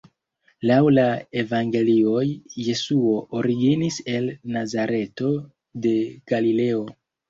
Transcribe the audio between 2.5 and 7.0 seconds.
Jesuo originis el Nazareto de Galileo.